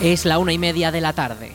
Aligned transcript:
Es 0.00 0.24
la 0.24 0.38
una 0.38 0.54
y 0.54 0.58
media 0.58 0.90
de 0.90 1.02
la 1.02 1.12
tarde. 1.12 1.52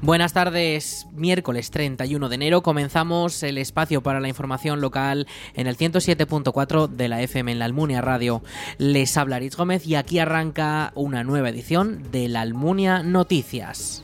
Buenas 0.00 0.32
tardes, 0.32 1.06
miércoles 1.12 1.70
31 1.70 2.28
de 2.30 2.34
enero 2.36 2.62
comenzamos 2.62 3.42
el 3.42 3.58
espacio 3.58 4.02
para 4.02 4.20
la 4.20 4.28
información 4.28 4.80
local 4.80 5.26
en 5.54 5.66
el 5.66 5.76
107.4 5.76 6.88
de 6.88 7.08
la 7.08 7.20
FM 7.20 7.52
en 7.52 7.58
la 7.58 7.64
Almunia 7.66 8.00
Radio. 8.00 8.42
Les 8.78 9.14
habla 9.18 9.36
Aritz 9.36 9.56
Gómez 9.56 9.86
y 9.86 9.96
aquí 9.96 10.20
arranca 10.20 10.92
una 10.94 11.22
nueva 11.22 11.50
edición 11.50 12.02
de 12.12 12.28
la 12.28 12.40
Almunia 12.42 13.02
Noticias. 13.02 14.02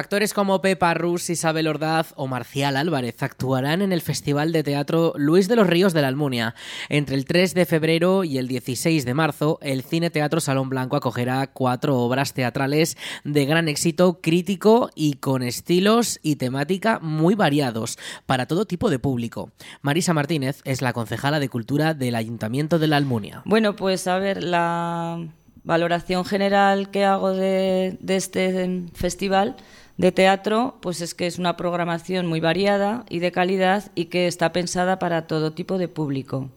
Actores 0.00 0.32
como 0.32 0.62
Pepa 0.62 0.94
Rus, 0.94 1.28
Isabel 1.28 1.68
Ordaz 1.68 2.14
o 2.16 2.26
Marcial 2.26 2.78
Álvarez 2.78 3.22
actuarán 3.22 3.82
en 3.82 3.92
el 3.92 4.00
Festival 4.00 4.50
de 4.50 4.62
Teatro 4.62 5.12
Luis 5.18 5.46
de 5.46 5.56
los 5.56 5.66
Ríos 5.66 5.92
de 5.92 6.00
la 6.00 6.08
Almunia. 6.08 6.54
Entre 6.88 7.16
el 7.16 7.26
3 7.26 7.52
de 7.52 7.66
febrero 7.66 8.24
y 8.24 8.38
el 8.38 8.48
16 8.48 9.04
de 9.04 9.12
marzo, 9.12 9.58
el 9.60 9.82
Cine 9.82 10.08
Teatro 10.08 10.40
Salón 10.40 10.70
Blanco 10.70 10.96
acogerá 10.96 11.48
cuatro 11.48 11.98
obras 11.98 12.32
teatrales 12.32 12.96
de 13.24 13.44
gran 13.44 13.68
éxito 13.68 14.22
crítico 14.22 14.88
y 14.94 15.16
con 15.16 15.42
estilos 15.42 16.18
y 16.22 16.36
temática 16.36 16.98
muy 17.02 17.34
variados 17.34 17.98
para 18.24 18.46
todo 18.46 18.64
tipo 18.64 18.88
de 18.88 18.98
público. 18.98 19.50
Marisa 19.82 20.14
Martínez 20.14 20.62
es 20.64 20.80
la 20.80 20.94
concejala 20.94 21.40
de 21.40 21.50
Cultura 21.50 21.92
del 21.92 22.14
Ayuntamiento 22.14 22.78
de 22.78 22.86
la 22.86 22.96
Almunia. 22.96 23.42
Bueno, 23.44 23.76
pues 23.76 24.06
a 24.06 24.18
ver, 24.18 24.42
la 24.42 25.28
valoración 25.62 26.24
general 26.24 26.90
que 26.90 27.04
hago 27.04 27.32
de, 27.32 27.98
de 28.00 28.16
este 28.16 28.86
festival 28.94 29.56
de 29.96 30.12
teatro, 30.12 30.78
pues 30.80 31.00
es 31.00 31.14
que 31.14 31.26
es 31.26 31.38
una 31.38 31.56
programación 31.56 32.26
muy 32.26 32.40
variada 32.40 33.04
y 33.08 33.18
de 33.18 33.32
calidad 33.32 33.90
y 33.94 34.06
que 34.06 34.26
está 34.26 34.52
pensada 34.52 34.98
para 34.98 35.26
todo 35.26 35.52
tipo 35.52 35.78
de 35.78 35.88
público. 35.88 36.50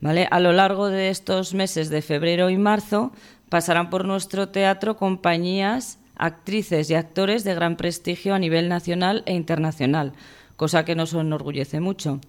¿vale? 0.00 0.28
A 0.30 0.40
lo 0.40 0.52
largo 0.52 0.88
de 0.88 1.10
estos 1.10 1.54
meses 1.54 1.88
de 1.88 2.02
febrero 2.02 2.50
y 2.50 2.56
marzo 2.56 3.12
pasarán 3.48 3.90
por 3.90 4.04
nuestro 4.04 4.48
teatro 4.48 4.96
compañías, 4.96 5.98
actrices 6.16 6.90
y 6.90 6.94
actores 6.94 7.44
de 7.44 7.54
gran 7.54 7.76
prestigio 7.76 8.34
a 8.34 8.38
nivel 8.38 8.68
nacional 8.68 9.22
e 9.26 9.34
internacional, 9.34 10.12
cosa 10.56 10.84
que 10.84 10.94
nos 10.94 11.12
enorgullece 11.12 11.80
mucho. 11.80 12.20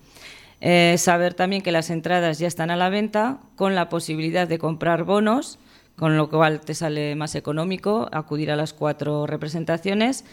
Eh, 0.60 0.96
saber 0.98 1.34
también 1.36 1.62
que 1.62 1.72
las 1.72 1.90
entradas 1.90 2.40
ya 2.40 2.48
están 2.48 2.72
a 2.72 2.76
la 2.76 2.90
venta 2.90 3.40
con 3.56 3.76
la 3.76 3.90
posibilidad 3.90 4.48
de 4.48 4.58
comprar 4.58 5.04
bonos, 5.04 5.60
con 5.98 6.16
lo 6.16 6.30
cual 6.30 6.62
te 6.62 6.74
sale 6.74 7.16
más 7.16 7.36
económico 7.36 8.08
acudir 8.12 8.52
a 8.52 8.56
las 8.56 8.74
cuatro 8.74 9.28
representaciones 9.28 10.24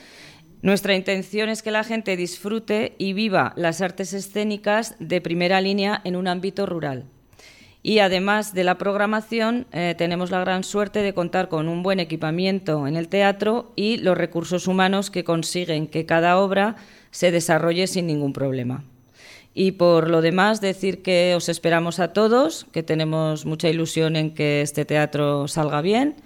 nuestra 0.65 0.95
intención 0.95 1.51
es 1.51 1.63
que 1.63 1.71
la 1.71 1.85
gente 1.85 2.17
disfrute 2.17 2.95
y 2.97 3.13
viva 3.13 3.53
las 3.55 3.83
artes 3.83 4.15
escénicas 4.15 4.97
de 4.99 5.21
primera 5.21 5.61
línea 5.61 6.01
en 6.05 6.17
un 6.17 6.27
ámbito 6.27 6.65
rural. 6.65 7.05
Y 7.83 7.99
además 7.99 8.55
de 8.55 8.65
la 8.65 8.79
programación, 8.79 9.67
eh, 9.73 9.95
tenemos 9.99 10.31
la 10.31 10.41
gran 10.41 10.65
suerte 10.65 11.01
de 11.01 11.13
contar 11.13 11.51
con 11.51 11.69
un 11.69 11.83
buen 11.83 12.01
equipamiento 12.01 12.87
en 12.87 12.97
el 12.97 13.09
teatro 13.09 13.75
y 13.77 13.99
los 13.99 14.17
recursos 14.17 14.67
humanos 14.67 15.11
que 15.11 15.23
consiguen 15.23 15.87
que 15.87 16.07
cada 16.07 16.39
obra 16.39 16.77
se 17.11 17.31
desarrolle 17.31 17.87
sin 17.87 18.07
ningún 18.07 18.33
problema. 18.33 18.85
Y 19.55 19.73
por 19.73 20.11
lo 20.11 20.21
demás, 20.21 20.61
decir 20.61 21.03
que 21.03 21.35
os 21.37 21.49
esperamos 21.49 22.01
a 22.01 22.13
todos, 22.13 22.67
que 22.73 22.83
tenemos 22.83 23.47
mucha 23.47 23.69
ilusión 23.69 24.17
en 24.17 24.35
que 24.35 24.63
este 24.63 24.85
teatro 24.85 25.47
salga 25.47 25.81
bien 25.81 26.17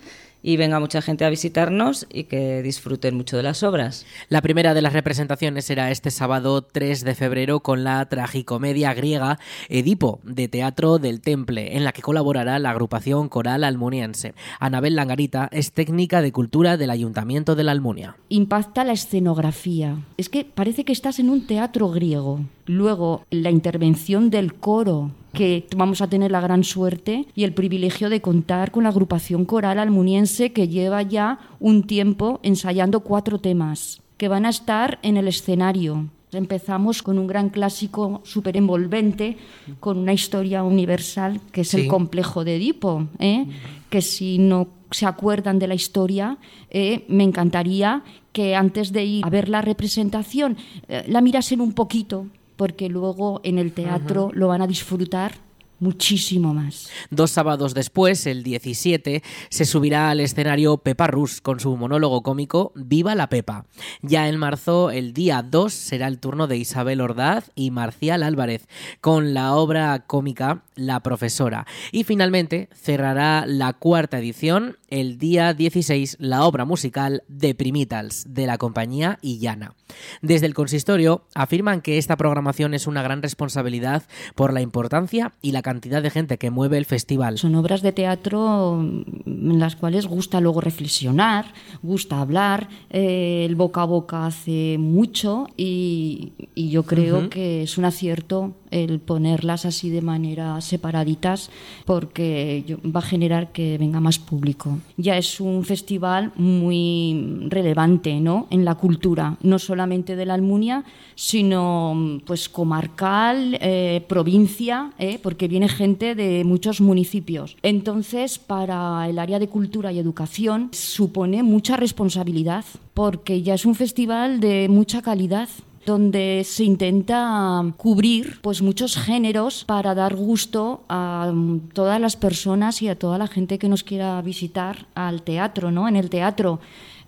y 0.42 0.56
venga 0.56 0.80
mucha 0.80 1.02
gente 1.02 1.24
a 1.24 1.30
visitarnos 1.30 2.06
y 2.12 2.24
que 2.24 2.62
disfruten 2.62 3.16
mucho 3.16 3.36
de 3.36 3.42
las 3.42 3.62
obras. 3.62 4.06
La 4.28 4.42
primera 4.42 4.74
de 4.74 4.82
las 4.82 4.92
representaciones 4.92 5.64
será 5.64 5.90
este 5.90 6.10
sábado 6.10 6.62
3 6.62 7.04
de 7.04 7.14
febrero 7.14 7.60
con 7.60 7.84
la 7.84 8.08
tragicomedia 8.08 8.94
griega 8.94 9.38
Edipo 9.68 10.20
de 10.22 10.48
Teatro 10.48 10.98
del 10.98 11.20
Temple, 11.20 11.76
en 11.76 11.84
la 11.84 11.92
que 11.92 12.02
colaborará 12.02 12.58
la 12.58 12.70
agrupación 12.70 13.28
coral 13.28 13.64
almuniense. 13.64 14.34
Anabel 14.60 14.96
Langarita 14.96 15.48
es 15.52 15.72
técnica 15.72 16.22
de 16.22 16.32
cultura 16.32 16.76
del 16.76 16.90
Ayuntamiento 16.90 17.54
de 17.54 17.64
la 17.64 17.72
Almunia. 17.72 18.16
Impacta 18.28 18.84
la 18.84 18.92
escenografía. 18.92 19.98
Es 20.16 20.28
que 20.28 20.44
parece 20.44 20.84
que 20.84 20.92
estás 20.92 21.18
en 21.18 21.30
un 21.30 21.46
teatro 21.46 21.90
griego. 21.90 22.40
Luego, 22.68 23.24
la 23.30 23.50
intervención 23.50 24.28
del 24.28 24.54
coro 24.54 25.10
que 25.32 25.66
vamos 25.74 26.02
a 26.02 26.08
tener 26.08 26.30
la 26.30 26.42
gran 26.42 26.64
suerte 26.64 27.24
y 27.34 27.44
el 27.44 27.54
privilegio 27.54 28.10
de 28.10 28.20
contar 28.20 28.70
con 28.70 28.82
la 28.82 28.90
agrupación 28.90 29.46
coral 29.46 29.78
almuniense 29.78 30.52
que 30.52 30.68
lleva 30.68 31.00
ya 31.00 31.38
un 31.60 31.84
tiempo 31.84 32.40
ensayando 32.42 33.00
cuatro 33.00 33.38
temas 33.38 34.02
que 34.18 34.28
van 34.28 34.44
a 34.44 34.50
estar 34.50 34.98
en 35.02 35.16
el 35.16 35.28
escenario. 35.28 36.08
Empezamos 36.30 37.02
con 37.02 37.18
un 37.18 37.26
gran 37.26 37.48
clásico 37.48 38.20
súper 38.24 38.58
envolvente, 38.58 39.38
con 39.80 39.96
una 39.96 40.12
historia 40.12 40.62
universal 40.62 41.40
que 41.52 41.62
es 41.62 41.72
el 41.72 41.88
complejo 41.88 42.44
de 42.44 42.56
Edipo, 42.56 43.08
¿eh? 43.18 43.46
que 43.88 44.02
si 44.02 44.36
no 44.36 44.68
se 44.90 45.06
acuerdan 45.06 45.58
de 45.58 45.68
la 45.68 45.74
historia, 45.74 46.36
eh, 46.68 47.06
me 47.08 47.24
encantaría 47.24 48.02
que 48.32 48.54
antes 48.54 48.92
de 48.92 49.04
ir 49.04 49.24
a 49.24 49.30
ver 49.30 49.48
la 49.48 49.62
representación 49.62 50.58
eh, 50.88 51.04
la 51.08 51.22
mirasen 51.22 51.62
un 51.62 51.72
poquito, 51.72 52.26
porque 52.58 52.88
luego 52.88 53.40
en 53.44 53.56
el 53.56 53.72
teatro 53.72 54.30
lo 54.34 54.48
van 54.48 54.60
a 54.60 54.66
disfrutar 54.66 55.36
muchísimo 55.80 56.52
más. 56.52 56.90
Dos 57.10 57.30
sábados 57.30 57.72
después, 57.72 58.26
el 58.26 58.42
17, 58.42 59.22
se 59.48 59.64
subirá 59.64 60.10
al 60.10 60.18
escenario 60.18 60.78
Pepa 60.78 61.06
Rus 61.06 61.40
con 61.40 61.60
su 61.60 61.76
monólogo 61.76 62.22
cómico 62.22 62.72
Viva 62.74 63.14
la 63.14 63.28
Pepa. 63.28 63.64
Ya 64.02 64.28
en 64.28 64.38
marzo, 64.38 64.90
el 64.90 65.12
día 65.12 65.42
2, 65.42 65.72
será 65.72 66.08
el 66.08 66.18
turno 66.18 66.48
de 66.48 66.56
Isabel 66.56 67.00
Ordaz 67.00 67.52
y 67.54 67.70
Marcial 67.70 68.24
Álvarez 68.24 68.66
con 69.00 69.34
la 69.34 69.54
obra 69.54 70.04
cómica 70.06 70.64
La 70.74 71.00
Profesora. 71.00 71.64
Y 71.92 72.02
finalmente 72.02 72.68
cerrará 72.74 73.44
la 73.46 73.72
cuarta 73.72 74.18
edición 74.18 74.78
el 74.88 75.18
día 75.18 75.54
16 75.54 76.16
la 76.20 76.44
obra 76.44 76.64
musical 76.64 77.22
de 77.28 77.54
Primitals 77.54 78.24
de 78.28 78.46
la 78.46 78.58
compañía 78.58 79.18
Illana. 79.22 79.74
Desde 80.22 80.46
el 80.46 80.54
consistorio 80.54 81.24
afirman 81.34 81.80
que 81.80 81.98
esta 81.98 82.16
programación 82.16 82.74
es 82.74 82.86
una 82.86 83.02
gran 83.02 83.22
responsabilidad 83.22 84.02
por 84.34 84.52
la 84.52 84.60
importancia 84.60 85.32
y 85.42 85.52
la 85.52 85.62
cantidad 85.62 86.02
de 86.02 86.10
gente 86.10 86.38
que 86.38 86.50
mueve 86.50 86.78
el 86.78 86.84
festival. 86.84 87.38
Son 87.38 87.54
obras 87.54 87.82
de 87.82 87.92
teatro 87.92 88.80
en 88.80 89.58
las 89.58 89.76
cuales 89.76 90.06
gusta 90.06 90.40
luego 90.40 90.60
reflexionar, 90.60 91.52
gusta 91.82 92.20
hablar, 92.20 92.68
eh, 92.90 93.44
el 93.46 93.56
boca 93.56 93.82
a 93.82 93.86
boca 93.86 94.26
hace 94.26 94.76
mucho 94.78 95.46
y, 95.56 96.32
y 96.54 96.70
yo 96.70 96.82
creo 96.84 97.18
uh 97.18 97.22
-huh. 97.22 97.28
que 97.28 97.62
es 97.62 97.78
un 97.78 97.84
acierto 97.84 98.54
el 98.70 99.00
ponerlas 99.00 99.64
así 99.64 99.90
de 99.90 100.02
manera 100.02 100.60
separaditas 100.60 101.50
porque 101.84 102.78
va 102.84 103.00
a 103.00 103.02
generar 103.02 103.52
que 103.52 103.78
venga 103.78 104.00
más 104.00 104.18
público. 104.18 104.78
Ya 104.96 105.16
es 105.16 105.40
un 105.40 105.64
festival 105.64 106.32
muy 106.36 107.46
relevante 107.48 108.20
¿no? 108.20 108.46
en 108.50 108.64
la 108.64 108.74
cultura, 108.74 109.36
no 109.42 109.58
solamente 109.58 110.16
de 110.16 110.26
la 110.26 110.34
Almunia, 110.34 110.84
sino 111.14 112.20
pues 112.24 112.48
comarcal, 112.48 113.58
eh, 113.60 114.04
provincia, 114.08 114.92
eh, 114.98 115.18
porque 115.22 115.48
viene 115.48 115.68
gente 115.68 116.14
de 116.14 116.44
muchos 116.44 116.80
municipios. 116.80 117.56
Entonces, 117.62 118.38
para 118.38 119.08
el 119.08 119.18
área 119.18 119.38
de 119.38 119.48
cultura 119.48 119.92
y 119.92 119.98
educación 119.98 120.68
supone 120.72 121.42
mucha 121.42 121.76
responsabilidad 121.76 122.64
porque 122.94 123.42
ya 123.42 123.54
es 123.54 123.64
un 123.64 123.74
festival 123.74 124.40
de 124.40 124.68
mucha 124.68 125.02
calidad 125.02 125.48
donde 125.88 126.42
se 126.44 126.64
intenta 126.64 127.64
cubrir 127.78 128.40
pues 128.42 128.60
muchos 128.60 128.96
géneros 128.96 129.64
para 129.64 129.94
dar 129.94 130.14
gusto 130.14 130.84
a 130.88 131.32
todas 131.72 131.98
las 131.98 132.14
personas 132.16 132.82
y 132.82 132.88
a 132.88 132.98
toda 132.98 133.16
la 133.16 133.26
gente 133.26 133.58
que 133.58 133.70
nos 133.70 133.84
quiera 133.84 134.20
visitar 134.20 134.86
al 134.94 135.22
teatro, 135.22 135.70
¿no? 135.70 135.88
En 135.88 135.96
el 135.96 136.10
teatro. 136.10 136.60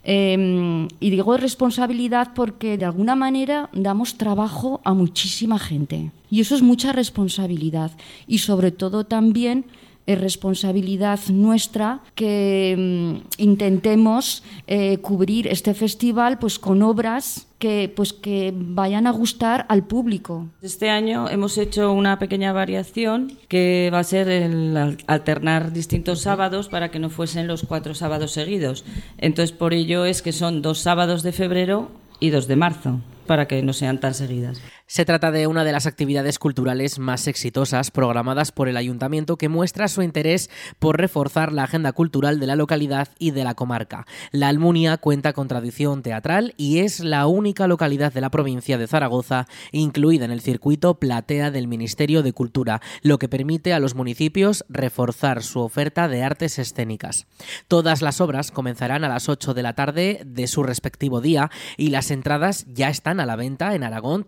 Eh, 0.03 0.89
y 0.99 1.11
digo 1.11 1.37
responsabilidad 1.37 2.33
porque 2.35 2.79
de 2.79 2.87
alguna 2.87 3.17
manera 3.17 3.69
damos 3.75 4.17
trabajo 4.17 4.81
a 4.83 4.95
muchísima 4.95 5.59
gente. 5.59 6.11
Y 6.31 6.41
eso 6.41 6.55
es 6.55 6.63
mucha 6.63 6.93
responsabilidad. 6.93 7.91
Y 8.27 8.39
sobre 8.39 8.71
todo 8.71 9.05
también 9.05 9.67
es 10.13 10.21
responsabilidad 10.21 11.21
nuestra 11.29 12.01
que 12.15 12.75
mm, 12.77 13.43
intentemos 13.43 14.43
eh, 14.67 14.99
cubrir 14.99 15.47
este 15.47 15.75
festival 15.75 16.39
pues 16.39 16.59
con 16.59 16.83
obras 16.83 17.47
que 17.59 17.93
pues 17.95 18.13
que 18.13 18.53
vayan 18.55 19.07
a 19.07 19.11
gustar 19.11 19.67
al 19.69 19.87
público. 19.87 20.49
Este 20.63 20.89
año 20.89 21.29
hemos 21.29 21.59
hecho 21.59 21.93
una 21.93 22.19
pequeña 22.19 22.53
variación 22.53 23.37
que 23.49 23.91
va 23.93 23.99
a 23.99 24.05
ser 24.05 24.29
el 24.29 24.97
alternar 25.07 25.73
distintos 25.73 26.23
sábados 26.23 26.69
para 26.69 26.91
que 26.91 26.99
no 26.99 27.11
fuesen 27.11 27.47
los 27.47 27.65
cuatro 27.65 27.95
sábados 27.95 28.33
seguidos. 28.33 28.85
Entonces 29.19 29.53
por 29.53 29.75
ello 29.75 30.07
es 30.07 30.23
que 30.23 30.33
son 30.33 30.63
dos 30.63 30.79
sábados 30.79 31.23
de 31.23 31.33
febrero 31.33 31.91
y 32.19 32.31
dos 32.31 32.49
de 32.49 32.57
marzo 32.57 33.01
para 33.27 33.47
que 33.47 33.63
no 33.63 33.73
sean 33.73 34.01
tan 34.01 34.15
seguidas. 34.15 34.61
Se 34.91 35.05
trata 35.05 35.31
de 35.31 35.47
una 35.47 35.63
de 35.63 35.71
las 35.71 35.87
actividades 35.87 36.41
culturales 36.41 36.99
más 36.99 37.29
exitosas 37.29 37.93
programadas 37.93 38.51
por 38.51 38.69
el 38.69 38.77
ayuntamiento 38.77 39.37
que 39.37 39.49
muestra 39.49 39.87
su 39.87 40.03
interés 40.03 40.51
por 40.81 40.99
reforzar 40.99 41.53
la 41.53 41.63
agenda 41.63 41.93
cultural 41.93 42.41
de 42.41 42.49
la 42.49 42.57
localidad 42.57 43.07
y 43.17 43.31
de 43.31 43.45
la 43.45 43.55
comarca. 43.55 44.05
La 44.33 44.49
Almunia 44.49 44.97
cuenta 44.97 45.33
con 45.33 45.47
tradición 45.47 46.03
teatral 46.03 46.55
y 46.57 46.81
es 46.81 46.99
la 46.99 47.29
única 47.29 47.69
localidad 47.69 48.13
de 48.13 48.21
la 48.21 48.33
provincia 48.33 48.79
de 48.79 48.89
Zaragoza 48.89 49.47
incluida 49.71 50.25
en 50.25 50.33
el 50.33 50.41
circuito 50.41 50.99
Platea 50.99 51.53
del 51.53 51.69
Ministerio 51.69 52.25
de 52.25 52.33
Cultura, 52.33 52.81
lo 53.03 53.21
que 53.21 53.29
permite 53.29 53.73
a 53.73 53.79
los 53.79 53.95
municipios 53.95 54.65
reforzar 54.69 55.45
su 55.45 55.61
oferta 55.61 56.09
de 56.09 56.25
artes 56.25 56.59
escénicas. 56.59 57.29
Todas 57.69 58.03
las 58.03 58.21
obras 58.21 58.51
comenzarán 58.51 59.05
a 59.05 59.09
las 59.09 59.29
8 59.29 59.55
de 59.55 59.63
la 59.63 59.75
tarde 59.75 60.23
de 60.27 60.49
su 60.49 60.65
respectivo 60.65 61.21
día 61.21 61.49
y 61.77 61.91
las 61.91 62.11
entradas 62.11 62.67
ya 62.67 62.89
están 62.89 63.21
a 63.21 63.27
la 63.27 63.37
venta 63.37 63.77
en 63.77 63.85
Aragón 63.85 64.25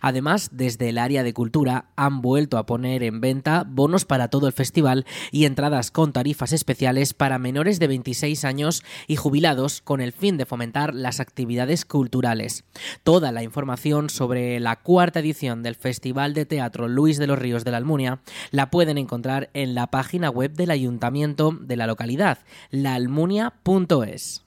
Además, 0.00 0.50
desde 0.52 0.88
el 0.88 0.98
área 0.98 1.22
de 1.22 1.32
cultura 1.32 1.86
han 1.96 2.20
vuelto 2.22 2.58
a 2.58 2.66
poner 2.66 3.02
en 3.02 3.20
venta 3.20 3.64
bonos 3.66 4.04
para 4.04 4.28
todo 4.28 4.46
el 4.46 4.52
festival 4.52 5.06
y 5.30 5.44
entradas 5.44 5.90
con 5.90 6.12
tarifas 6.12 6.52
especiales 6.52 7.14
para 7.14 7.38
menores 7.38 7.78
de 7.78 7.86
26 7.86 8.44
años 8.44 8.82
y 9.06 9.16
jubilados 9.16 9.80
con 9.82 10.00
el 10.00 10.12
fin 10.12 10.36
de 10.36 10.46
fomentar 10.46 10.94
las 10.94 11.20
actividades 11.20 11.84
culturales. 11.84 12.64
Toda 13.04 13.32
la 13.32 13.42
información 13.42 14.10
sobre 14.10 14.58
la 14.60 14.76
cuarta 14.76 15.20
edición 15.20 15.62
del 15.62 15.74
Festival 15.74 16.34
de 16.34 16.46
Teatro 16.46 16.88
Luis 16.88 17.18
de 17.18 17.26
los 17.26 17.38
Ríos 17.38 17.64
de 17.64 17.70
la 17.70 17.76
Almunia 17.76 18.20
la 18.50 18.70
pueden 18.70 18.98
encontrar 18.98 19.50
en 19.54 19.74
la 19.74 19.88
página 19.88 20.30
web 20.30 20.52
del 20.52 20.70
ayuntamiento 20.70 21.56
de 21.60 21.76
la 21.76 21.86
localidad, 21.86 22.38
laalmunia.es. 22.70 24.41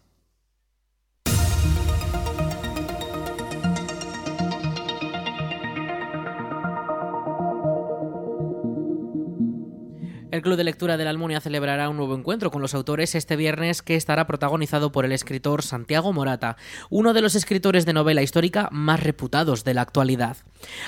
El 10.35 10.41
Club 10.41 10.57
de 10.57 10.65
Lectura 10.65 10.97
de 10.97 11.05
la 11.05 11.11
Almunia 11.11 11.39
celebrará 11.39 11.87
un 11.87 11.95
nuevo 11.95 12.13
encuentro 12.13 12.51
con 12.51 12.61
los 12.61 12.73
autores 12.73 13.15
este 13.15 13.37
viernes 13.37 13.81
que 13.81 13.95
estará 13.95 14.27
protagonizado 14.27 14.91
por 14.91 15.05
el 15.05 15.13
escritor 15.13 15.63
Santiago 15.63 16.11
Morata, 16.11 16.57
uno 16.89 17.13
de 17.13 17.21
los 17.21 17.35
escritores 17.35 17.85
de 17.85 17.93
novela 17.93 18.21
histórica 18.21 18.67
más 18.69 19.01
reputados 19.01 19.63
de 19.63 19.73
la 19.73 19.83
actualidad. 19.83 20.35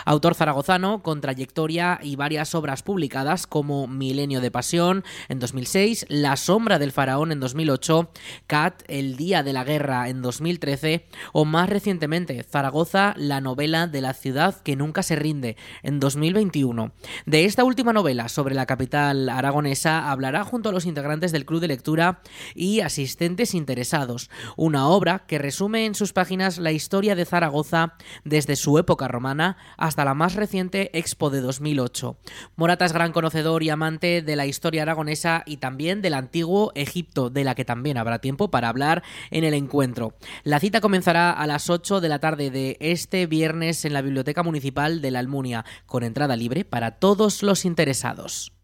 Autor 0.04 0.36
zaragozano 0.36 1.02
con 1.02 1.22
trayectoria 1.22 1.98
y 2.04 2.18
varias 2.18 2.56
obras 2.56 2.84
publicadas 2.84 3.48
como 3.48 3.88
Milenio 3.88 4.42
de 4.42 4.52
Pasión 4.52 5.06
en 5.30 5.40
2006, 5.40 6.08
La 6.10 6.36
Sombra 6.36 6.78
del 6.78 6.92
Faraón 6.92 7.32
en 7.32 7.40
2008, 7.40 8.10
Cat, 8.48 8.84
El 8.90 9.16
Día 9.16 9.44
de 9.44 9.54
la 9.54 9.64
Guerra 9.64 10.10
en 10.10 10.22
2013 10.22 11.06
o 11.32 11.46
más 11.46 11.70
recientemente 11.70 12.44
Zaragoza, 12.44 13.14
la 13.16 13.40
novela 13.40 13.88
de 13.88 14.02
la 14.02 14.14
ciudad 14.14 14.60
que 14.62 14.76
nunca 14.76 15.04
se 15.04 15.16
rinde 15.16 15.56
en 15.84 16.02
2021. 16.02 16.92
De 17.26 17.46
esta 17.46 17.64
última 17.64 17.94
novela 17.94 18.28
sobre 18.28 18.54
la 18.54 18.66
capital 18.66 19.37
aragonesa 19.38 20.12
hablará 20.12 20.44
junto 20.44 20.70
a 20.70 20.72
los 20.72 20.86
integrantes 20.86 21.32
del 21.32 21.46
Club 21.46 21.62
de 21.62 21.68
Lectura 21.68 22.22
y 22.56 22.82
asistentes 22.82 23.54
interesados, 23.54 24.30
una 24.56 24.88
obra 24.88 25.26
que 25.28 25.38
resume 25.38 25.86
en 25.86 25.96
sus 25.96 26.14
páginas 26.14 26.58
la 26.58 26.72
historia 26.72 27.16
de 27.16 27.26
Zaragoza 27.26 27.94
desde 28.24 28.56
su 28.56 28.78
época 28.78 29.08
romana 29.08 29.58
hasta 29.78 30.06
la 30.06 30.14
más 30.14 30.36
reciente 30.36 30.98
Expo 30.98 31.30
de 31.30 31.42
2008. 31.42 32.18
Morata 32.56 32.86
es 32.86 32.94
gran 32.94 33.12
conocedor 33.12 33.64
y 33.64 33.70
amante 33.70 34.22
de 34.22 34.36
la 34.36 34.46
historia 34.46 34.84
aragonesa 34.84 35.44
y 35.46 35.58
también 35.58 36.02
del 36.02 36.14
antiguo 36.14 36.72
Egipto, 36.76 37.30
de 37.30 37.44
la 37.44 37.56
que 37.56 37.66
también 37.66 37.98
habrá 37.98 38.20
tiempo 38.20 38.50
para 38.50 38.70
hablar 38.70 39.04
en 39.32 39.44
el 39.44 39.54
encuentro. 39.54 40.14
La 40.44 40.60
cita 40.60 40.82
comenzará 40.82 41.32
a 41.32 41.48
las 41.48 41.70
8 41.70 42.02
de 42.02 42.10
la 42.10 42.20
tarde 42.20 42.50
de 42.50 42.78
este 42.80 43.28
viernes 43.28 43.86
en 43.86 43.94
la 43.94 44.02
Biblioteca 44.02 44.44
Municipal 44.44 45.02
de 45.02 45.12
la 45.12 45.20
Almunia, 45.20 45.66
con 45.86 46.04
entrada 46.04 46.36
libre 46.36 46.66
para 46.66 46.92
todos 47.00 47.44
los 47.44 47.66
interesados. 47.66 48.57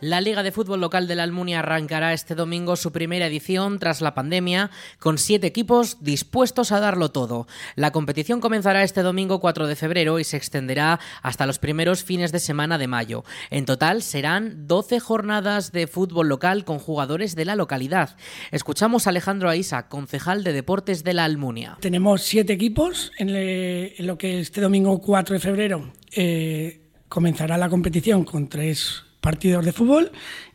La 0.00 0.20
Liga 0.20 0.44
de 0.44 0.52
Fútbol 0.52 0.80
Local 0.80 1.08
de 1.08 1.16
la 1.16 1.24
Almunia 1.24 1.58
arrancará 1.58 2.12
este 2.12 2.36
domingo 2.36 2.76
su 2.76 2.92
primera 2.92 3.26
edición 3.26 3.80
tras 3.80 4.00
la 4.00 4.14
pandemia, 4.14 4.70
con 5.00 5.18
siete 5.18 5.48
equipos 5.48 5.96
dispuestos 6.04 6.70
a 6.70 6.78
darlo 6.78 7.10
todo. 7.10 7.48
La 7.74 7.90
competición 7.90 8.40
comenzará 8.40 8.84
este 8.84 9.02
domingo 9.02 9.40
4 9.40 9.66
de 9.66 9.74
febrero 9.74 10.20
y 10.20 10.24
se 10.24 10.36
extenderá 10.36 11.00
hasta 11.20 11.46
los 11.46 11.58
primeros 11.58 12.04
fines 12.04 12.30
de 12.30 12.38
semana 12.38 12.78
de 12.78 12.86
mayo. 12.86 13.24
En 13.50 13.64
total 13.64 14.02
serán 14.02 14.68
12 14.68 15.00
jornadas 15.00 15.72
de 15.72 15.88
fútbol 15.88 16.28
local 16.28 16.64
con 16.64 16.78
jugadores 16.78 17.34
de 17.34 17.44
la 17.44 17.56
localidad. 17.56 18.16
Escuchamos 18.52 19.08
a 19.08 19.10
Alejandro 19.10 19.50
Aisa, 19.50 19.88
concejal 19.88 20.44
de 20.44 20.52
Deportes 20.52 21.02
de 21.02 21.14
la 21.14 21.24
Almunia. 21.24 21.76
Tenemos 21.80 22.22
siete 22.22 22.52
equipos 22.52 23.10
en, 23.18 24.06
lo 24.06 24.16
que 24.16 24.38
este 24.38 24.60
domingo 24.60 25.00
4 25.00 25.34
de 25.34 25.40
febrero 25.40 25.92
eh, 26.14 26.82
comenzará 27.08 27.58
la 27.58 27.68
competición 27.68 28.22
con 28.22 28.48
tres 28.48 29.07
partidos 29.20 29.64
de 29.64 29.72
fútbol 29.72 30.12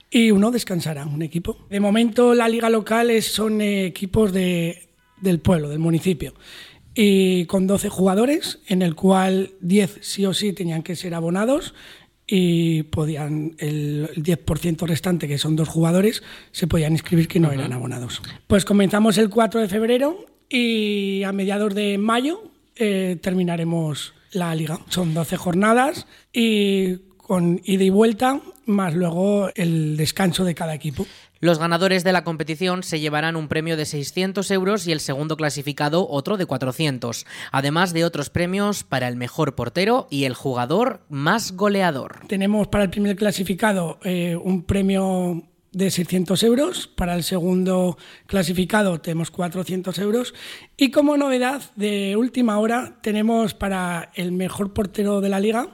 y 0.10 0.31
uno 0.31 0.51
descansará, 0.51 1.06
un 1.06 1.21
equipo. 1.21 1.57
De 1.69 1.80
momento 1.80 2.36
la 2.36 2.48
liga 2.48 2.69
local 2.69 3.21
son 3.21 3.62
equipos 3.62 4.31
de, 4.31 4.89
del 5.21 5.39
pueblo, 5.39 5.69
del 5.69 5.80
municipio, 5.80 6.33
y 6.94 7.45
con 7.45 7.65
12 7.65 7.89
jugadores, 7.89 8.60
en 8.68 8.83
el 8.83 8.94
cual 8.94 9.51
10 9.62 10.00
sí 10.01 10.25
o 10.25 10.33
sí 10.33 10.54
tenían 10.54 10.83
que 10.83 10.95
ser 10.95 11.15
abonados 11.15 11.74
y 12.27 12.83
podían 12.83 13.56
el 13.57 14.10
10% 14.15 14.88
restante, 14.88 15.27
que 15.27 15.38
son 15.38 15.56
dos 15.56 15.68
jugadores, 15.68 16.24
se 16.51 16.68
podían 16.68 16.94
inscribir 16.94 17.27
que 17.27 17.39
no 17.39 17.51
eran 17.51 17.74
abonados. 17.74 18.21
Pues 18.48 18.65
comenzamos 18.65 19.18
el 19.18 19.30
4 19.30 19.62
de 19.62 19.68
febrero 19.68 20.25
y 20.50 21.24
a 21.24 21.31
mediados 21.31 21.74
de 21.74 21.98
mayo 21.98 22.51
eh, 22.75 23.18
terminaremos 23.21 24.13
la 24.31 24.54
liga. 24.56 24.80
Son 24.89 25.13
12 25.13 25.38
jornadas 25.38 26.07
y 26.31 26.98
con 27.18 27.62
ida 27.63 27.83
y 27.83 27.89
vuelta, 27.89 28.42
más 28.65 28.94
luego 28.94 29.50
el 29.56 29.98
descanso 29.98 30.44
de 30.44 30.56
cada 30.56 30.74
equipo. 30.74 31.06
Los 31.39 31.60
ganadores 31.60 32.06
de 32.06 32.13
la 32.13 32.24
competición 32.24 32.83
se 32.83 33.01
llevarán 33.01 33.36
un 33.36 33.50
premio 33.50 33.75
de 33.75 33.86
600 33.86 34.50
euros 34.51 34.88
y 34.88 34.94
el 34.94 35.01
segundo 35.01 35.36
clasificado 35.36 36.07
otro 36.10 36.38
de 36.38 36.45
400, 36.45 37.25
además 37.51 37.92
de 37.92 38.06
otros 38.06 38.30
premios 38.30 38.83
para 38.83 39.10
el 39.10 39.18
mejor 39.18 39.54
portero 39.56 40.07
y 40.10 40.24
el 40.24 40.36
jugador 40.36 41.01
más 41.10 41.51
goleador. 41.51 42.21
Tenemos 42.27 42.69
para 42.69 42.86
el 42.86 42.89
primer 42.89 43.18
clasificado 43.18 44.00
eh, 44.04 44.38
un 44.42 44.63
premio 44.63 45.44
de 45.74 45.89
600 45.89 46.44
euros, 46.44 46.88
para 46.88 47.15
el 47.15 47.24
segundo 47.24 47.98
clasificado 48.27 49.01
tenemos 49.01 49.32
400 49.32 49.98
euros 50.00 50.34
y 50.77 50.91
como 50.91 51.17
novedad 51.17 51.62
de 51.75 52.15
última 52.15 52.60
hora 52.60 53.00
tenemos 53.01 53.53
para 53.55 54.12
el 54.13 54.32
mejor 54.32 54.74
portero 54.74 55.20
de 55.20 55.29
la 55.29 55.39
liga 55.39 55.70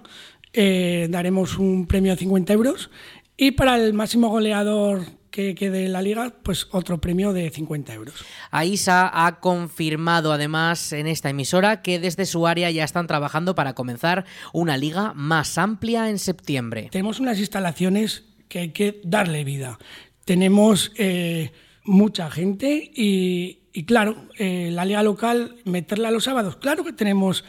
eh, 0.53 1.07
daremos 1.09 1.57
un 1.57 1.85
premio 1.85 2.13
de 2.13 2.17
50 2.17 2.53
euros 2.53 2.89
y 3.37 3.51
para 3.51 3.77
el 3.77 3.93
máximo 3.93 4.29
goleador 4.29 5.05
que 5.31 5.55
quede 5.55 5.85
en 5.85 5.93
la 5.93 6.01
liga, 6.01 6.33
pues 6.43 6.67
otro 6.71 6.99
premio 6.99 7.33
de 7.33 7.49
50 7.49 7.93
euros. 7.93 8.15
AISA 8.51 9.09
ha 9.25 9.39
confirmado 9.39 10.33
además 10.33 10.91
en 10.91 11.07
esta 11.07 11.29
emisora 11.29 11.81
que 11.81 11.99
desde 11.99 12.25
su 12.25 12.47
área 12.47 12.71
ya 12.71 12.83
están 12.83 13.07
trabajando 13.07 13.55
para 13.55 13.73
comenzar 13.73 14.25
una 14.53 14.77
liga 14.77 15.13
más 15.13 15.57
amplia 15.57 16.09
en 16.09 16.19
septiembre. 16.19 16.89
Tenemos 16.91 17.19
unas 17.19 17.39
instalaciones 17.39 18.23
que 18.47 18.59
hay 18.59 18.69
que 18.69 18.99
darle 19.03 19.43
vida. 19.43 19.77
Tenemos 20.25 20.91
eh, 20.97 21.51
mucha 21.83 22.29
gente 22.31 22.91
y, 22.93 23.59
claro, 23.85 24.27
eh, 24.37 24.69
la 24.71 24.85
liga 24.85 25.03
local, 25.03 25.57
meterla 25.63 26.11
los 26.11 26.23
sábados, 26.23 26.57
claro 26.57 26.83
que 26.83 26.93
tenemos 26.93 27.45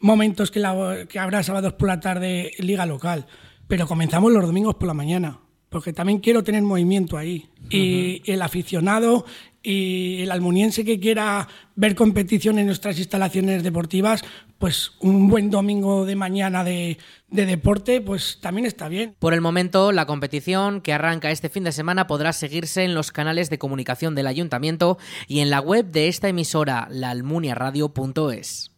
momentos 0.00 0.50
que, 0.50 0.62
que 1.08 1.18
habrá 1.18 1.42
sábados 1.42 1.74
por 1.74 1.88
la 1.88 2.00
tarde 2.00 2.52
liga 2.58 2.86
local, 2.86 3.26
pero 3.66 3.86
comenzamos 3.86 4.32
los 4.32 4.44
domingos 4.44 4.76
por 4.76 4.88
la 4.88 4.94
mañana, 4.94 5.40
porque 5.68 5.92
también 5.92 6.20
quiero 6.20 6.42
tener 6.42 6.62
movimiento 6.62 7.16
ahí. 7.16 7.48
Y 7.70 8.22
el 8.24 8.40
aficionado 8.40 9.26
y 9.62 10.22
el 10.22 10.30
almuniense 10.30 10.84
que 10.84 10.98
quiera 10.98 11.48
ver 11.74 11.94
competición 11.94 12.58
en 12.58 12.66
nuestras 12.66 12.98
instalaciones 12.98 13.62
deportivas, 13.62 14.22
pues 14.56 14.92
un 15.00 15.28
buen 15.28 15.50
domingo 15.50 16.06
de 16.06 16.16
mañana 16.16 16.64
de, 16.64 16.96
de, 17.28 17.44
deporte, 17.44 18.00
pues 18.00 18.38
también 18.40 18.66
está 18.66 18.88
bien. 18.88 19.14
Por 19.18 19.34
el 19.34 19.42
momento, 19.42 19.92
la 19.92 20.06
competición 20.06 20.80
que 20.80 20.94
arranca 20.94 21.30
este 21.30 21.50
fin 21.50 21.64
de 21.64 21.72
semana 21.72 22.06
podrá 22.06 22.32
seguirse 22.32 22.84
en 22.84 22.94
los 22.94 23.12
canales 23.12 23.50
de 23.50 23.58
comunicación 23.58 24.14
del 24.14 24.28
ayuntamiento 24.28 24.96
y 25.26 25.40
en 25.40 25.50
la 25.50 25.60
web 25.60 25.90
de 25.90 26.08
esta 26.08 26.28
emisora, 26.28 26.88
laalmuniaradio.es. 26.90 28.77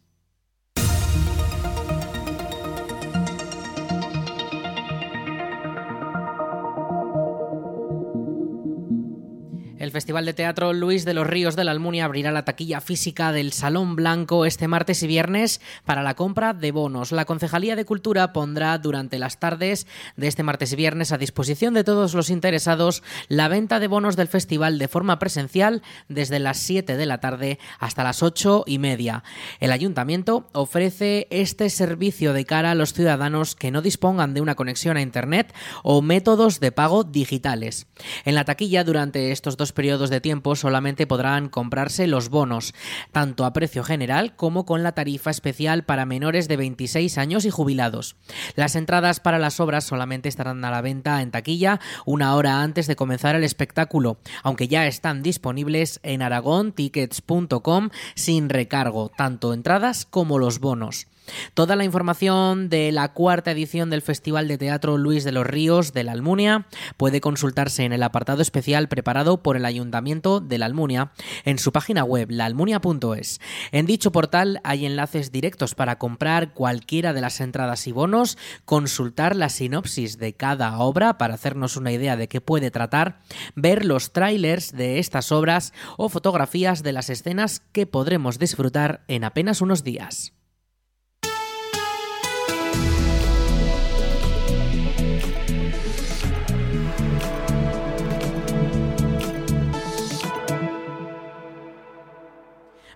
El 9.91 9.95
Festival 9.95 10.25
de 10.25 10.33
Teatro 10.33 10.71
Luis 10.71 11.03
de 11.03 11.13
los 11.13 11.27
Ríos 11.27 11.57
de 11.57 11.65
la 11.65 11.71
Almunia 11.71 12.05
abrirá 12.05 12.31
la 12.31 12.45
taquilla 12.45 12.79
física 12.79 13.33
del 13.33 13.51
Salón 13.51 13.97
Blanco 13.97 14.45
este 14.45 14.69
martes 14.69 15.03
y 15.03 15.07
viernes 15.07 15.59
para 15.83 16.01
la 16.01 16.15
compra 16.15 16.53
de 16.53 16.71
bonos. 16.71 17.11
La 17.11 17.25
Concejalía 17.25 17.75
de 17.75 17.83
Cultura 17.83 18.31
pondrá 18.31 18.77
durante 18.77 19.19
las 19.19 19.41
tardes 19.41 19.87
de 20.15 20.27
este 20.29 20.43
martes 20.43 20.71
y 20.71 20.77
viernes 20.77 21.11
a 21.11 21.17
disposición 21.17 21.73
de 21.73 21.83
todos 21.83 22.13
los 22.13 22.29
interesados 22.29 23.03
la 23.27 23.49
venta 23.49 23.81
de 23.81 23.89
bonos 23.89 24.15
del 24.15 24.29
festival 24.29 24.79
de 24.79 24.87
forma 24.87 25.19
presencial 25.19 25.81
desde 26.07 26.39
las 26.39 26.59
7 26.59 26.95
de 26.95 27.05
la 27.05 27.19
tarde 27.19 27.59
hasta 27.77 28.05
las 28.05 28.23
8 28.23 28.63
y 28.67 28.79
media. 28.79 29.25
El 29.59 29.73
ayuntamiento 29.73 30.47
ofrece 30.53 31.27
este 31.31 31.69
servicio 31.69 32.31
de 32.31 32.45
cara 32.45 32.71
a 32.71 32.75
los 32.75 32.93
ciudadanos 32.93 33.55
que 33.55 33.71
no 33.71 33.81
dispongan 33.81 34.33
de 34.33 34.39
una 34.39 34.55
conexión 34.55 34.95
a 34.95 35.01
Internet 35.01 35.53
o 35.83 36.01
métodos 36.01 36.61
de 36.61 36.71
pago 36.71 37.03
digitales. 37.03 37.87
En 38.23 38.35
la 38.35 38.45
taquilla 38.45 38.85
durante 38.85 39.33
estos 39.33 39.57
dos 39.57 39.73
periodos 39.73 39.80
de 39.81 40.21
tiempo 40.21 40.55
solamente 40.55 41.07
podrán 41.07 41.49
comprarse 41.49 42.05
los 42.05 42.29
bonos, 42.29 42.75
tanto 43.11 43.45
a 43.45 43.51
precio 43.51 43.83
general 43.83 44.35
como 44.35 44.63
con 44.63 44.83
la 44.83 44.91
tarifa 44.91 45.31
especial 45.31 45.83
para 45.85 46.05
menores 46.05 46.47
de 46.47 46.55
26 46.55 47.17
años 47.17 47.45
y 47.45 47.49
jubilados. 47.49 48.15
Las 48.55 48.75
entradas 48.75 49.19
para 49.19 49.39
las 49.39 49.59
obras 49.59 49.83
solamente 49.83 50.29
estarán 50.29 50.63
a 50.63 50.69
la 50.69 50.81
venta 50.81 51.19
en 51.23 51.31
taquilla 51.31 51.79
una 52.05 52.35
hora 52.35 52.61
antes 52.61 52.85
de 52.85 52.95
comenzar 52.95 53.35
el 53.35 53.43
espectáculo, 53.43 54.19
aunque 54.43 54.67
ya 54.67 54.85
están 54.85 55.23
disponibles 55.23 55.99
en 56.03 56.21
aragontickets.com 56.21 57.89
sin 58.13 58.49
recargo, 58.49 59.09
tanto 59.09 59.51
entradas 59.51 60.05
como 60.05 60.37
los 60.37 60.59
bonos. 60.59 61.07
Toda 61.53 61.75
la 61.75 61.83
información 61.83 62.69
de 62.69 62.91
la 62.91 63.13
cuarta 63.13 63.51
edición 63.51 63.89
del 63.89 64.01
Festival 64.01 64.47
de 64.47 64.57
Teatro 64.57 64.97
Luis 64.97 65.23
de 65.23 65.31
los 65.31 65.45
Ríos 65.45 65.93
de 65.93 66.03
la 66.03 66.13
Almunia 66.13 66.67
puede 66.97 67.21
consultarse 67.21 67.83
en 67.83 67.93
el 67.93 68.03
apartado 68.03 68.41
especial 68.41 68.87
preparado 68.87 69.43
por 69.43 69.57
el 69.57 69.65
Ayuntamiento 69.65 70.39
de 70.39 70.57
la 70.57 70.65
Almunia 70.65 71.11
en 71.45 71.59
su 71.59 71.71
página 71.71 72.03
web 72.03 72.29
laalmunia.es. 72.31 73.39
En 73.71 73.85
dicho 73.85 74.11
portal 74.11 74.61
hay 74.63 74.85
enlaces 74.85 75.31
directos 75.31 75.75
para 75.75 75.97
comprar 75.97 76.53
cualquiera 76.53 77.13
de 77.13 77.21
las 77.21 77.41
entradas 77.41 77.87
y 77.87 77.91
bonos, 77.91 78.37
consultar 78.65 79.35
la 79.35 79.49
sinopsis 79.49 80.17
de 80.17 80.33
cada 80.33 80.77
obra 80.79 81.17
para 81.17 81.33
hacernos 81.33 81.77
una 81.77 81.91
idea 81.91 82.15
de 82.15 82.27
qué 82.27 82.41
puede 82.41 82.71
tratar, 82.71 83.19
ver 83.55 83.85
los 83.85 84.11
trailers 84.13 84.71
de 84.71 84.99
estas 84.99 85.31
obras 85.31 85.73
o 85.97 86.09
fotografías 86.09 86.83
de 86.83 86.93
las 86.93 87.09
escenas 87.09 87.61
que 87.71 87.85
podremos 87.85 88.39
disfrutar 88.39 89.03
en 89.07 89.23
apenas 89.23 89.61
unos 89.61 89.83
días. 89.83 90.33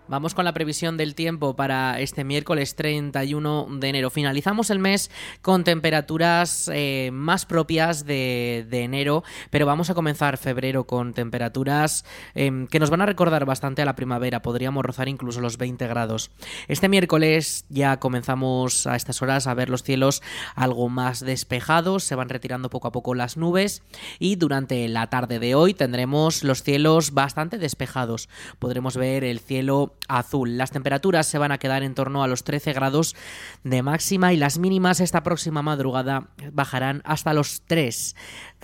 Vamos 0.08 0.36
con 0.36 0.46
la 0.46 0.54
previsión 0.54 0.98
del 0.98 1.16
tiempo 1.16 1.56
para 1.56 2.00
este 2.00 2.24
miércoles 2.24 2.76
31 2.76 3.68
de 3.80 3.90
enero. 3.90 4.12
Finalizamos 4.12 4.70
el 4.70 4.78
mes 4.78 5.10
con 5.42 5.64
temperaturas 5.64 6.70
eh, 6.72 7.10
más 7.12 7.48
propias 7.48 8.06
de, 8.06 8.68
enero, 8.70 9.24
pero 9.50 9.66
vamos 9.66 9.90
a 9.90 9.96
comenzar 9.96 10.38
febrero 10.38 10.86
con 10.86 11.14
temperaturas 11.14 12.06
em, 12.36 12.68
que 12.68 12.80
nos 12.80 12.92
van 12.92 13.02
a 13.02 13.08
recordar 13.08 13.46
bastante 13.46 13.82
a 13.82 13.86
la 13.86 13.96
primavera. 13.96 14.44
Podríamos 14.44 14.86
rozar 14.86 15.10
incluso 15.10 15.42
los 15.42 15.58
20 15.58 15.88
grados. 15.88 16.30
Este 16.68 16.88
miércoles 16.88 17.66
ya 17.70 17.98
comenzamos 17.98 18.86
a 18.86 18.96
estas 18.96 19.24
horas 19.24 19.48
a 19.48 19.56
ver 19.56 19.72
los 19.72 19.82
cielos 19.82 20.22
algo 20.54 20.88
más 20.88 21.20
despejados, 21.22 22.04
se 22.04 22.14
van 22.14 22.30
retirando 22.30 22.70
poco 22.70 22.90
a 22.90 22.92
poco 22.92 23.16
las 23.16 23.38
nubes 23.38 23.82
y 24.20 24.36
durante 24.36 24.88
la 24.88 25.08
tarde 25.08 25.40
de 25.40 25.56
hoy 25.56 25.74
tendremos 25.74 26.44
los 26.44 26.62
cielos 26.62 27.12
bastante 27.16 27.58
despejados. 27.58 28.30
Podremos 28.60 28.98
ver 28.98 29.24
el 29.24 29.40
cielo 29.40 29.95
azul. 30.08 30.58
Las 30.58 30.72
temperaturas 30.72 31.28
se 31.28 31.38
van 31.38 31.52
a 31.52 31.58
quedar 31.58 31.84
en 31.84 31.96
torno 31.96 32.24
a 32.24 32.28
los 32.28 32.44
13 32.44 32.74
grados 32.74 33.16
de 33.64 33.82
máxima 33.82 34.34
y 34.34 34.38
las 34.38 34.60
mínimas 34.60 35.00
esta 35.00 35.24
próxima 35.24 35.62
madrugada 35.62 36.30
bajarán 36.52 37.02
hasta 37.06 37.34
los 37.34 37.64
3 37.66 38.16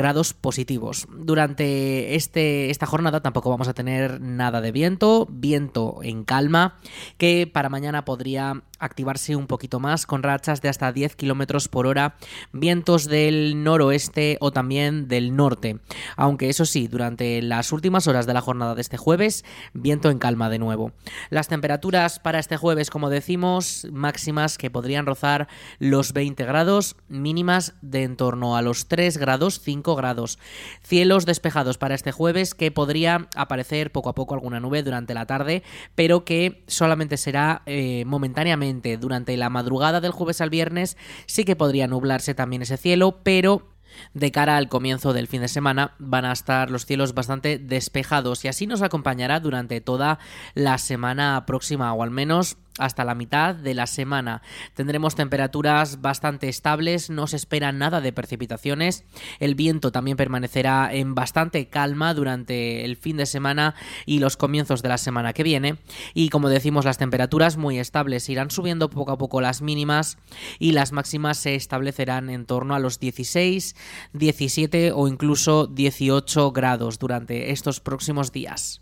grados 0.01 0.33
positivos. 0.33 1.07
Durante 1.15 2.15
este, 2.15 2.71
esta 2.71 2.87
jornada 2.87 3.21
tampoco 3.21 3.51
vamos 3.51 3.67
a 3.67 3.75
tener 3.75 4.19
nada 4.19 4.59
de 4.59 4.71
viento, 4.71 5.27
viento 5.29 5.99
en 6.01 6.23
calma, 6.23 6.79
que 7.19 7.45
para 7.45 7.69
mañana 7.69 8.03
podría 8.03 8.63
activarse 8.79 9.35
un 9.35 9.45
poquito 9.45 9.79
más 9.79 10.07
con 10.07 10.23
rachas 10.23 10.61
de 10.61 10.69
hasta 10.69 10.91
10 10.91 11.15
kilómetros 11.15 11.67
por 11.67 11.85
hora, 11.85 12.15
vientos 12.51 13.05
del 13.05 13.63
noroeste 13.63 14.37
o 14.41 14.51
también 14.51 15.07
del 15.07 15.35
norte. 15.35 15.79
Aunque 16.17 16.49
eso 16.49 16.65
sí, 16.65 16.87
durante 16.87 17.43
las 17.43 17.71
últimas 17.71 18.07
horas 18.07 18.25
de 18.25 18.33
la 18.33 18.41
jornada 18.41 18.73
de 18.73 18.81
este 18.81 18.97
jueves, 18.97 19.45
viento 19.73 20.09
en 20.09 20.17
calma 20.17 20.49
de 20.49 20.57
nuevo. 20.57 20.93
Las 21.29 21.47
temperaturas 21.47 22.17
para 22.19 22.39
este 22.39 22.57
jueves, 22.57 22.89
como 22.89 23.11
decimos, 23.11 23.87
máximas 23.91 24.57
que 24.57 24.71
podrían 24.71 25.05
rozar 25.05 25.47
los 25.77 26.13
20 26.13 26.43
grados, 26.45 26.95
mínimas 27.07 27.75
de 27.81 28.01
en 28.03 28.17
torno 28.17 28.57
a 28.57 28.63
los 28.63 28.87
3 28.87 29.17
grados, 29.17 29.59
5 29.61 29.90
grados. 29.95 30.39
Cielos 30.81 31.25
despejados 31.25 31.77
para 31.77 31.95
este 31.95 32.11
jueves 32.11 32.53
que 32.53 32.71
podría 32.71 33.27
aparecer 33.35 33.91
poco 33.91 34.09
a 34.09 34.15
poco 34.15 34.33
alguna 34.33 34.59
nube 34.59 34.83
durante 34.83 35.13
la 35.13 35.25
tarde, 35.25 35.63
pero 35.95 36.25
que 36.25 36.63
solamente 36.67 37.17
será 37.17 37.61
eh, 37.65 38.03
momentáneamente 38.05 38.97
durante 38.97 39.35
la 39.37 39.49
madrugada 39.49 40.01
del 40.01 40.11
jueves 40.11 40.41
al 40.41 40.49
viernes 40.49 40.97
sí 41.25 41.45
que 41.45 41.55
podría 41.55 41.87
nublarse 41.87 42.33
también 42.33 42.61
ese 42.61 42.77
cielo, 42.77 43.19
pero 43.23 43.67
de 44.13 44.31
cara 44.31 44.57
al 44.57 44.69
comienzo 44.69 45.13
del 45.13 45.27
fin 45.27 45.41
de 45.41 45.47
semana 45.47 45.95
van 45.99 46.25
a 46.25 46.31
estar 46.31 46.71
los 46.71 46.85
cielos 46.85 47.13
bastante 47.13 47.57
despejados 47.57 48.45
y 48.45 48.47
así 48.47 48.67
nos 48.67 48.81
acompañará 48.81 49.39
durante 49.39 49.81
toda 49.81 50.19
la 50.53 50.77
semana 50.77 51.45
próxima 51.45 51.93
o 51.93 52.03
al 52.03 52.11
menos 52.11 52.57
hasta 52.77 53.03
la 53.03 53.15
mitad 53.15 53.55
de 53.55 53.73
la 53.73 53.87
semana. 53.87 54.41
Tendremos 54.73 55.15
temperaturas 55.15 56.01
bastante 56.01 56.49
estables, 56.49 57.09
no 57.09 57.27
se 57.27 57.35
espera 57.35 57.71
nada 57.71 58.01
de 58.01 58.13
precipitaciones. 58.13 59.03
El 59.39 59.55
viento 59.55 59.91
también 59.91 60.17
permanecerá 60.17 60.93
en 60.93 61.15
bastante 61.15 61.67
calma 61.67 62.13
durante 62.13 62.85
el 62.85 62.95
fin 62.97 63.17
de 63.17 63.25
semana 63.25 63.75
y 64.05 64.19
los 64.19 64.37
comienzos 64.37 64.81
de 64.81 64.89
la 64.89 64.97
semana 64.97 65.33
que 65.33 65.43
viene. 65.43 65.77
Y 66.13 66.29
como 66.29 66.49
decimos, 66.49 66.85
las 66.85 66.97
temperaturas 66.97 67.57
muy 67.57 67.79
estables 67.79 68.29
irán 68.29 68.51
subiendo 68.51 68.89
poco 68.89 69.11
a 69.11 69.17
poco 69.17 69.41
las 69.41 69.61
mínimas 69.61 70.17
y 70.59 70.71
las 70.71 70.91
máximas 70.91 71.37
se 71.37 71.55
establecerán 71.55 72.29
en 72.29 72.45
torno 72.45 72.75
a 72.75 72.79
los 72.79 72.99
16, 72.99 73.75
17 74.13 74.91
o 74.93 75.07
incluso 75.07 75.67
18 75.67 76.51
grados 76.51 76.99
durante 76.99 77.51
estos 77.51 77.79
próximos 77.79 78.31
días. 78.31 78.81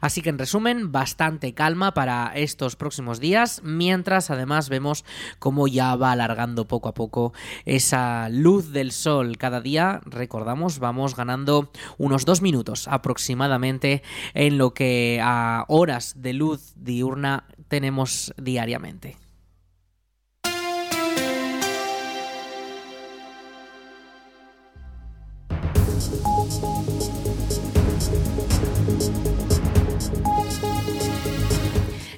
Así 0.00 0.22
que 0.22 0.30
en 0.30 0.38
resumen, 0.38 0.92
bastante 0.92 1.54
calma 1.54 1.94
para 1.94 2.32
estos 2.34 2.76
próximos 2.76 3.20
días, 3.20 3.60
mientras 3.64 4.30
además 4.30 4.68
vemos 4.68 5.04
cómo 5.38 5.68
ya 5.68 5.94
va 5.96 6.12
alargando 6.12 6.66
poco 6.66 6.88
a 6.88 6.94
poco 6.94 7.32
esa 7.64 8.28
luz 8.28 8.72
del 8.72 8.92
sol. 8.92 9.36
Cada 9.38 9.60
día, 9.60 10.00
recordamos, 10.04 10.78
vamos 10.78 11.16
ganando 11.16 11.70
unos 11.98 12.24
dos 12.24 12.42
minutos 12.42 12.88
aproximadamente 12.88 14.02
en 14.34 14.58
lo 14.58 14.74
que 14.74 15.20
a 15.22 15.64
horas 15.68 16.14
de 16.16 16.32
luz 16.32 16.72
diurna 16.76 17.44
tenemos 17.68 18.34
diariamente. 18.36 19.21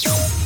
you 0.00 0.41